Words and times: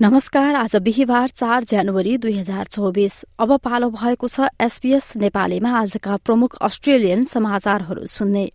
नमस्कार 0.00 0.54
आज 0.54 0.74
बिहिबार 0.76 1.28
चार 1.28 1.64
जनवरी 1.64 2.16
दुई 2.18 2.32
हजार 2.32 2.66
चौबिस। 2.66 3.14
अब 3.38 3.56
पालो 3.58 3.88
भएको 3.90 4.28
छ 4.28 4.46
एसपीएस 4.62 5.16
नेपालीमा 5.16 5.70
आजका 5.78 6.16
प्रमुख 6.16 6.54
अस्ट्रेलियन 6.62 7.24
समाचारहरू 7.24 8.06
सुन्ने। 8.06 8.46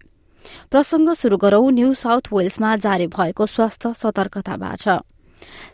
प्रसंग 0.71 1.13
शुरू 1.13 1.37
गरौं 1.37 1.71
न्यू 1.71 1.93
साउथ 1.93 2.31
वेल्समा 2.33 2.75
जारी 2.79 3.07
भएको 3.09 3.45
स्वास्थ्य 3.45 3.93
सतर्कताबाट। 3.93 4.87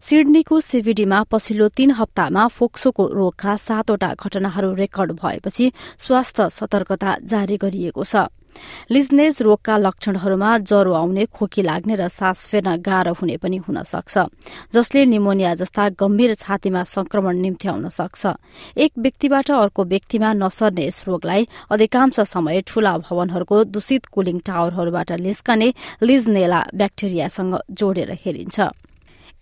सिडनीको 0.02 0.60
सिभिडीमा 0.60 1.22
पछिल्लो 1.30 1.68
तीन 1.78 1.92
हप्तामा 2.02 2.48
फोक्सोको 2.50 3.08
रोगका 3.14 3.56
सातवटा 3.60 4.14
घटनाहरू 4.18 4.74
रेकर्ड 4.74 5.12
भएपछि 5.22 5.72
स्वास्थ्य 6.00 6.50
सतर्कता 6.50 7.18
जारी 7.24 7.58
गरिएको 7.58 8.04
छ। 8.04 8.26
लिजनेज 8.92 9.42
रोगका 9.42 9.78
लक्षणहरूमा 9.78 10.58
ज्वरो 10.60 10.94
आउने 10.94 11.26
खोकी 11.26 11.62
लाग्ने 11.62 11.96
र 11.96 12.08
सास 12.10 12.48
फेर्न 12.48 12.76
गाह्रो 12.82 13.14
हुने 13.20 13.38
पनि 13.38 13.58
हुन 13.68 13.84
सक्छ 13.84 14.18
जसले 14.74 15.06
निमोनिया 15.06 15.54
जस्ता 15.56 15.90
गम्भीर 16.02 16.34
छातीमा 16.36 16.84
संक्रमण 16.84 17.36
निम्त्याउन 17.40 17.90
सक्छ। 17.90 18.26
एक 18.78 18.92
व्यक्तिबाट 18.98 19.52
अर्को 19.52 19.84
व्यक्तिमा 19.86 20.34
नसर्ने 20.34 20.86
यस 20.88 21.04
रोगलाई 21.08 21.48
अधिकांश 21.72 22.20
समय 22.26 22.62
ठूला 22.68 22.98
भवनहरूको 23.06 23.64
दूषित 23.74 24.06
कुलिङ 24.14 24.38
टावरहरूबाट 24.48 25.12
निस्कने 25.22 25.74
लिजनेला 26.04 26.62
ब्याक्टेरियासँग 26.76 27.54
जोडेर 27.72 28.12
हेरिन्छ। 28.26 28.60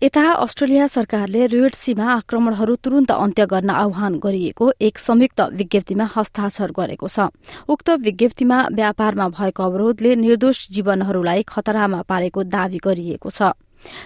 यता 0.02 0.22
अस्ट्रेलिया 0.32 0.86
सरकारले 0.86 1.46
रेड 1.50 1.74
सीमा 1.74 2.04
आक्रमणहरू 2.06 2.74
तुरन्त 2.84 3.10
अन्त्य 3.10 3.46
गर्न 3.50 3.70
आह्वान 3.72 4.18
गरिएको 4.22 4.70
एक 4.80 4.98
संयुक्त 4.98 5.40
विज्ञप्तिमा 5.58 6.04
हस्ताक्षर 6.14 6.70
गरेको 6.70 7.08
छ। 7.08 7.26
उक्त 7.66 7.90
विज्ञप्तिमा 8.06 8.58
व्यापारमा 8.72 9.26
भएको 9.34 9.62
अवरोधले 9.62 10.14
निर्दोष 10.16 10.58
जीवनहरूलाई 10.70 11.42
खतरामा 11.48 12.02
पारेको 12.06 12.42
दावी 12.46 12.78
गरिएको 12.78 13.30
छ। 13.30 13.50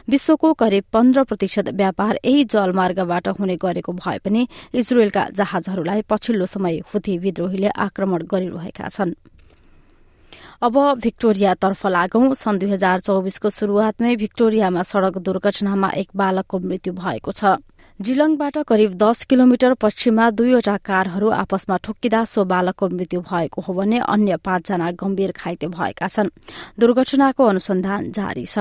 विश्वको 0.08 0.52
करिब 0.54 0.84
पन्ध्र 0.92 1.24
प्रतिशत 1.28 1.68
व्यापार 1.76 2.18
यही 2.24 2.44
जलमार्गबाट 2.48 3.28
हुने 3.36 3.56
गरेको 3.60 3.92
भए 3.92 4.18
पनि 4.24 4.48
इजरायलका 4.72 5.28
जहाजहरूलाई 5.36 6.02
पछिल्लो 6.08 6.46
समय 6.48 6.80
हुथी 6.88 7.18
विद्रोहीले 7.18 7.68
आक्रमण 7.68 8.24
गरिरहेका 8.32 8.88
छनृ। 8.88 9.12
अब 10.60 10.76
भिक्टोरियातर्फ 11.00 11.86
लागौं। 11.86 12.34
सन् 12.34 12.58
दुई 12.58 12.70
हजार 12.70 13.00
चौबिसको 13.00 13.50
शुरूआतमै 13.50 14.16
भिक्टोरियामा 14.16 14.82
सड़क 14.82 15.18
दुर्घटनामा 15.18 15.88
एक 15.96 16.08
बालकको 16.16 16.58
मृत्यु 16.60 16.92
भएको 16.92 17.32
छ। 17.32 17.56
जिलङबाट 18.00 18.56
करिब 18.68 18.94
दस 18.94 19.24
किलोमिटर 19.24 19.74
पश्चिममा 19.74 20.30
दुईवटा 20.30 20.76
कारहरू 20.84 21.28
आपसमा 21.32 21.76
ठोक्किँदा 21.76 22.24
सो 22.24 22.44
बालकको 22.44 22.88
मृत्यु 22.88 23.20
भएको 23.20 23.62
हो 23.62 23.72
भने 23.74 23.98
अन्य 23.98 24.36
पाँचजना 24.36 24.90
गम्भीर 24.98 25.32
घाइते 25.32 25.66
भएका 25.68 26.08
छन्। 26.08 26.30
दुर्घटनाको 26.78 27.44
अनुसन्धान 27.44 28.10
जारी 28.12 28.46
छ। 28.46 28.58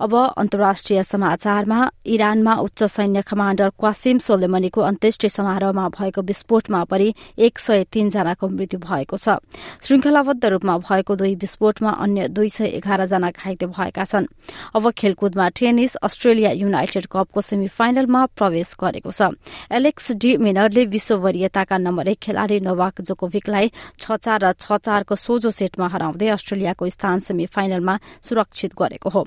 अब 0.00 0.14
अन्तर्राष्ट्रिय 0.36 1.02
समाचारमा 1.02 1.90
इरानमा 2.06 2.54
उच्च 2.56 2.82
सैन्य 2.84 3.22
कमाण्डर 3.22 3.68
क्वासिम 3.78 4.18
सोलेमनीको 4.18 4.80
अन्त्येष्टि 4.80 5.28
समारोहमा 5.28 5.88
भएको 5.90 6.22
विस्फोटमा 6.22 6.82
परि 6.84 7.14
एक 7.38 7.58
सय 7.58 7.84
तीनजनाको 7.92 8.48
मृत्यु 8.48 8.80
भएको 8.80 9.16
छ। 9.16 9.38
श्रृंखलाबद्ध 9.82 10.44
रूपमा 10.44 10.78
भएको 10.78 11.16
दुई 11.16 11.34
विस्फोटमा 11.36 11.90
अन्य 12.04 12.28
दुई 12.28 12.48
सय 12.48 12.66
एघार 12.78 13.04
जना 13.06 13.30
घाइते 13.30 13.66
भएका 13.66 14.04
छन्। 14.04 14.26
अब 14.74 14.90
खेलकुदमा 14.92 15.48
टेनिस 15.54 15.94
अस्ट्रेलिया 16.02 16.50
युनाइटेड 16.52 17.06
कपको 17.06 17.40
सेमी 17.40 17.68
फाइनलमा 17.68 18.26
प्रवेश 18.36 18.74
गरेको 18.80 19.10
छ। 19.10 19.30
एलेक्स 19.72 20.12
डी 20.14 20.36
मिनरले 20.36 20.84
विश्व 20.86 21.16
वरियताका 21.18 21.78
नम्बर 21.78 22.08
एक 22.08 22.18
खेलाड़ी 22.22 22.60
नोवाक 22.60 23.00
जोकोभिकलाई 23.00 23.70
छ 24.00 24.16
चार 24.16 24.44
र 24.44 24.52
छ 24.54 24.76
चारको 24.76 25.14
सोझो 25.16 25.50
सेटमा 25.50 25.86
हराउँदै 25.88 26.28
अस्ट्रेलियाको 26.28 26.88
स्थान 26.88 27.20
सेमी 27.20 27.46
फाइनलमा 27.46 27.98
सुरक्षित 28.22 28.74
गरेको 28.74 29.10
हो। 29.10 29.24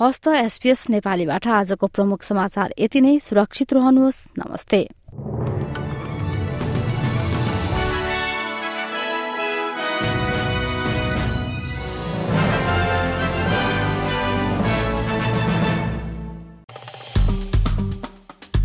हस्त 0.00 0.28
एसपीएस 0.28 0.90
नेपालीबाट 0.90 1.46
आजको 1.46 1.86
प्रमुख 1.86 2.22
समाचार 2.22 2.74
यति 2.78 3.00
नै। 3.00 3.18
सुरक्षित 3.18 3.72
रहनुहोस्। 3.72 4.26
नमस्ते। 4.38 4.88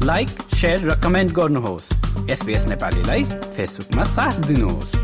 लाइक 0.04 0.30
र 0.64 1.02
कमेन्ट 1.04 1.32
गर्नुहोस्। 1.32 1.88
एसपिएस 2.32 2.66
नेपालीलाई 2.66 3.24
फेसबुकमा 3.24 4.04
साथ 4.04 4.40
दिनुहोस्। 4.48 4.96